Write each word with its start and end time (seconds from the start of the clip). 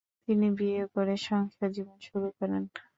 তিনি 0.25 0.47
বিয়ে 0.57 0.83
করে 0.93 1.13
সংসার 1.27 1.69
জীবন 1.75 1.97
শুরু 2.07 2.27
করেন। 2.37 2.63